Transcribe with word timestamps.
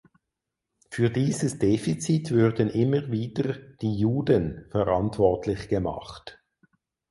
Für 0.89 1.11
dieses 1.11 1.59
Defizit 1.59 2.31
würden 2.31 2.71
immer 2.71 3.11
wieder 3.11 3.53
„die 3.83 3.97
Juden“ 3.99 4.65
verantwortlich 4.71 5.67
gemacht. 5.69 6.41